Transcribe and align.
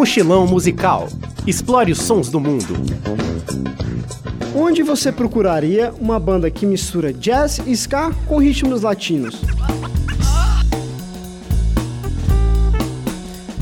Mochilão 0.00 0.46
musical. 0.46 1.08
Explore 1.46 1.92
os 1.92 1.98
sons 1.98 2.30
do 2.30 2.40
mundo. 2.40 2.74
Onde 4.56 4.82
você 4.82 5.12
procuraria 5.12 5.92
uma 6.00 6.18
banda 6.18 6.50
que 6.50 6.64
mistura 6.64 7.12
jazz 7.12 7.60
e 7.66 7.72
ska 7.72 8.10
com 8.26 8.38
ritmos 8.38 8.80
latinos? 8.80 9.42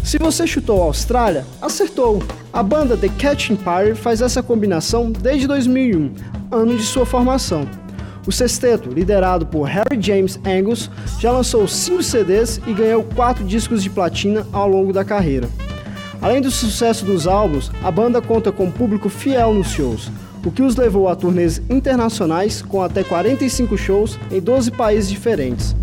Se 0.05 0.17
você 0.17 0.47
chutou 0.47 0.81
a 0.81 0.85
Austrália, 0.85 1.45
acertou! 1.61 2.23
A 2.53 2.63
banda 2.63 2.97
The 2.97 3.09
Catch 3.19 3.51
Empire 3.51 3.97
faz 3.97 4.23
essa 4.23 4.41
combinação 4.41 5.11
desde 5.11 5.49
2001, 5.49 6.13
ano 6.53 6.77
de 6.77 6.85
sua 6.85 7.05
formação. 7.05 7.69
O 8.25 8.31
sexteto, 8.31 8.91
liderado 8.91 9.45
por 9.45 9.65
Harry 9.65 10.01
James 10.01 10.39
Angus, 10.47 10.89
já 11.19 11.33
lançou 11.33 11.67
cinco 11.67 12.01
CDs 12.01 12.61
e 12.65 12.73
ganhou 12.73 13.03
quatro 13.03 13.45
discos 13.45 13.83
de 13.83 13.91
platina 13.91 14.47
ao 14.53 14.69
longo 14.69 14.93
da 14.93 15.05
carreira. 15.05 15.49
Além 16.21 16.41
do 16.41 16.51
sucesso 16.51 17.05
dos 17.05 17.27
álbuns, 17.27 17.71
a 17.83 17.91
banda 17.91 18.21
conta 18.21 18.51
com 18.51 18.65
um 18.65 18.71
público 18.73 19.09
fiel 19.09 19.55
nos 19.55 19.69
shows, 19.69 20.11
o 20.45 20.51
que 20.51 20.63
os 20.63 20.77
levou 20.77 21.09
a 21.09 21.15
turnês 21.15 21.61
internacionais 21.71 22.63
com 22.63 22.83
até 22.83 23.05
45 23.05 23.77
shows 23.77 24.19
em 24.31 24.41
12 24.41 24.71
países 24.73 25.11
diferentes. 25.11 25.77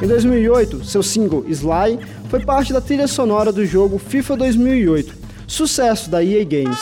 Em 0.00 0.06
2008, 0.06 0.84
seu 0.84 1.02
single 1.02 1.44
Sly 1.48 1.98
foi 2.28 2.40
parte 2.40 2.72
da 2.72 2.80
trilha 2.80 3.06
sonora 3.06 3.52
do 3.52 3.66
jogo 3.66 3.98
FIFA 3.98 4.36
2008, 4.38 5.14
sucesso 5.46 6.10
da 6.10 6.24
EA 6.24 6.44
Games. 6.44 6.80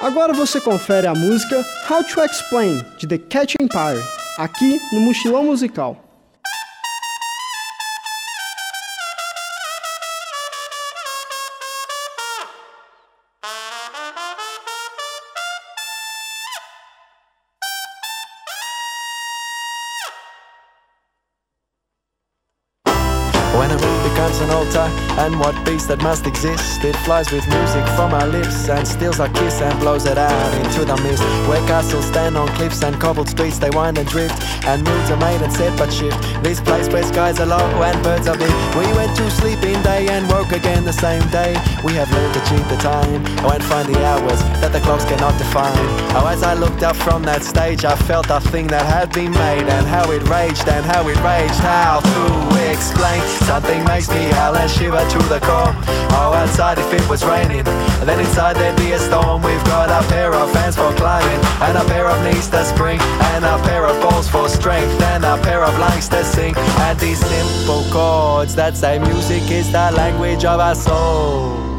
Agora 0.00 0.32
você 0.32 0.60
confere 0.60 1.06
a 1.06 1.14
música 1.14 1.64
How 1.90 2.04
to 2.04 2.20
Explain 2.22 2.84
de 2.98 3.06
The 3.06 3.18
Catch 3.18 3.54
Empire, 3.60 4.02
aqui 4.38 4.78
no 4.92 5.00
Mochilão 5.00 5.44
Musical. 5.44 6.05
When 23.56 23.70
a 23.70 23.78
mood 23.80 24.02
becomes 24.10 24.38
an 24.40 24.50
altar, 24.50 24.86
and 25.16 25.40
what 25.40 25.54
beast 25.64 25.88
that 25.88 26.02
must 26.02 26.26
exist? 26.26 26.84
It 26.84 26.94
flies 27.08 27.32
with 27.32 27.48
music 27.48 27.84
from 27.96 28.12
our 28.12 28.26
lips, 28.26 28.68
and 28.68 28.86
steals 28.86 29.18
our 29.18 29.30
kiss 29.30 29.62
and 29.62 29.78
blows 29.80 30.04
it 30.04 30.18
out 30.18 30.54
into 30.60 30.84
the 30.84 30.96
mist. 31.00 31.22
Where 31.48 31.64
castles 31.66 32.04
stand 32.04 32.36
on 32.36 32.48
cliffs 32.48 32.82
and 32.82 33.00
cobbled 33.00 33.30
streets, 33.30 33.58
they 33.58 33.70
wind 33.70 33.96
and 33.96 34.06
drift, 34.06 34.36
and 34.66 34.84
moods 34.84 35.10
are 35.10 35.16
made 35.16 35.40
and 35.40 35.52
set 35.52 35.72
but 35.78 35.90
shift. 35.90 36.20
This 36.42 36.60
place 36.60 36.88
where 36.88 37.02
skies 37.02 37.40
are 37.40 37.46
low 37.46 37.64
and 37.82 37.96
birds 38.04 38.28
are 38.28 38.36
big. 38.36 38.52
We 38.76 38.84
went 38.92 39.16
to 39.16 39.30
sleep 39.30 39.62
day 39.86 40.08
and 40.08 40.28
woke 40.28 40.50
again 40.50 40.84
the 40.84 40.92
same 40.92 41.22
day. 41.30 41.52
We 41.84 41.92
have 41.94 42.10
learned 42.10 42.34
to 42.34 42.42
cheat 42.48 42.66
the 42.68 42.78
time, 42.82 43.22
oh, 43.44 43.54
and 43.54 43.62
find 43.62 43.86
the 43.86 43.98
hours 44.04 44.40
that 44.60 44.72
the 44.72 44.80
clocks 44.80 45.04
cannot 45.04 45.38
define. 45.38 45.86
Oh, 46.18 46.26
as 46.26 46.42
I 46.42 46.54
looked 46.54 46.82
up 46.82 46.96
from 46.96 47.22
that 47.22 47.42
stage, 47.44 47.84
I 47.84 47.94
felt 48.10 48.26
a 48.30 48.40
thing 48.40 48.66
that 48.74 48.84
had 48.84 49.12
been 49.12 49.30
made, 49.30 49.66
and 49.76 49.86
how 49.86 50.10
it 50.10 50.22
raged, 50.28 50.66
and 50.68 50.84
how 50.84 51.06
it 51.06 51.18
raged. 51.22 51.60
How 51.62 52.00
to 52.00 52.24
explain? 52.74 53.22
Something 53.46 53.84
makes 53.84 54.08
me 54.10 54.22
howl 54.34 54.56
and 54.56 54.70
shiver 54.70 55.04
to 55.14 55.20
the 55.32 55.40
core. 55.40 55.72
Oh, 56.18 56.34
outside 56.34 56.78
if 56.78 56.90
it 56.92 57.06
was 57.08 57.24
raining, 57.24 57.66
and 58.00 58.06
then 58.08 58.18
inside 58.18 58.56
there'd 58.56 58.76
be 58.76 58.90
a 58.92 58.98
storm. 58.98 59.42
We've 59.42 59.66
got 59.70 59.88
a 59.88 60.02
pair 60.08 60.34
of 60.34 60.52
hands 60.52 60.74
for 60.74 60.90
climbing, 60.94 61.40
and 61.62 61.78
a 61.78 61.84
pair 61.84 62.06
of 62.08 62.18
knees 62.24 62.48
to 62.50 62.64
spring, 62.64 62.98
and 63.30 63.44
a 63.44 63.56
pair 63.68 63.86
of 63.86 63.94
balls 64.02 64.28
for 64.28 64.48
strength, 64.48 65.00
and 65.14 65.22
a 65.24 65.36
pair 65.46 65.62
of 65.62 65.78
lungs 65.78 66.08
to 66.08 66.24
sing. 66.24 66.54
And 66.86 66.98
these 66.98 67.20
simple 67.20 67.84
chords 67.94 68.54
that 68.56 68.76
say 68.76 68.98
music 68.98 69.44
is 69.50 69.75
the 69.76 69.90
language 69.92 70.42
of 70.46 70.58
our 70.58 70.74
soul. 70.74 71.75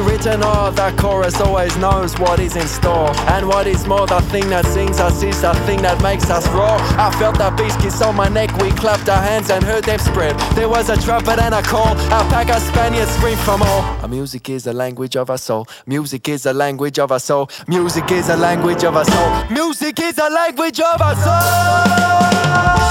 Written 0.00 0.42
or 0.42 0.70
That 0.72 0.96
chorus 0.98 1.40
always 1.40 1.76
knows 1.76 2.18
what 2.18 2.40
is 2.40 2.56
in 2.56 2.66
store. 2.66 3.10
And 3.28 3.46
what 3.48 3.66
is 3.66 3.86
more 3.86 4.06
the 4.06 4.20
thing 4.32 4.48
that 4.50 4.66
sings 4.66 5.00
us 5.00 5.22
is 5.22 5.40
the 5.42 5.54
thing 5.66 5.82
that 5.82 6.02
makes 6.02 6.30
us 6.30 6.46
roar 6.48 6.76
i 6.98 7.10
felt 7.18 7.36
the 7.38 7.50
beast 7.56 7.78
kiss 7.80 8.00
on 8.02 8.14
my 8.16 8.28
neck 8.28 8.50
we 8.58 8.70
clapped 8.72 9.08
our 9.08 9.20
hands 9.20 9.50
and 9.50 9.64
heard 9.64 9.84
them 9.84 9.98
spread. 9.98 10.38
There 10.54 10.68
was 10.68 10.88
a 10.88 10.96
trumpet 10.96 11.38
and 11.38 11.54
a 11.54 11.62
call 11.62 11.92
a 11.92 12.22
pack 12.30 12.48
of 12.50 12.62
spaniards 12.62 13.10
screamed 13.12 13.40
from 13.40 13.62
all 13.62 13.82
our 14.02 14.08
music 14.08 14.48
is 14.48 14.64
the 14.64 14.72
language 14.72 15.16
of 15.16 15.30
our 15.30 15.38
soul. 15.38 15.66
Music 15.86 16.28
is 16.28 16.42
the 16.42 16.52
language 16.52 16.98
of 16.98 17.12
our 17.12 17.20
soul. 17.20 17.48
Music 17.68 18.10
is 18.10 18.26
the 18.26 18.36
language 18.36 18.84
of 18.84 18.96
our 18.96 19.04
soul. 19.04 19.44
Music 19.50 19.98
is 20.00 20.14
the 20.16 20.30
language 20.30 20.80
of 20.80 21.00
our 21.00 21.16
soul 21.16 22.81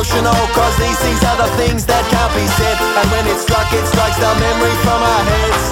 emotional 0.00 0.32
Cause 0.56 0.76
these 0.80 0.96
things 1.04 1.20
are 1.28 1.36
the 1.36 1.50
things 1.60 1.84
that 1.84 2.00
can't 2.08 2.32
be 2.32 2.48
said. 2.56 2.76
And 2.96 3.06
when 3.12 3.28
it's 3.28 3.44
struck, 3.44 3.68
it 3.68 3.84
strikes 3.84 4.16
the 4.16 4.32
memory 4.40 4.72
from 4.80 4.96
our 4.96 5.24
heads. 5.28 5.64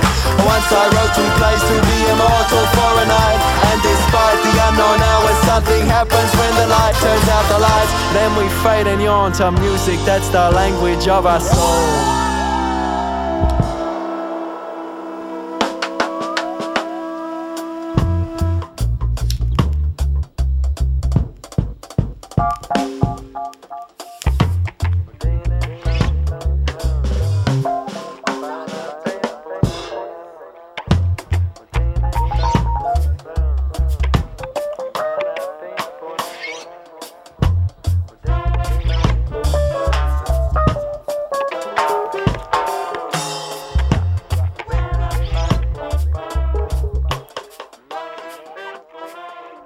Once 0.44 0.69
I 0.69 0.84
wrote 0.93 1.12
two 1.16 1.31
plays 1.41 1.62
to 1.65 1.77
be 1.89 1.99
immortal 2.12 2.65
for 2.77 2.93
a 3.00 3.06
night. 3.09 3.41
And 3.72 3.78
despite 3.81 4.38
the 4.44 4.55
unknown 4.69 5.00
hours 5.00 5.38
Something 5.49 5.87
happens 5.87 6.31
when 6.37 6.53
the 6.61 6.67
light 6.69 6.94
turns 7.00 7.28
out 7.28 7.47
the 7.49 7.59
lights 7.59 7.93
Then 8.12 8.31
we 8.37 8.49
fade 8.62 8.87
and 8.87 9.00
yawn 9.03 9.33
to 9.33 9.53
music 9.53 9.99
That's 10.05 10.28
the 10.28 10.50
language 10.50 11.09
of 11.09 11.27
our 11.27 11.41
soul 11.41 12.08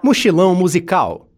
Mochilão 0.02 0.52
musical. 0.52 1.31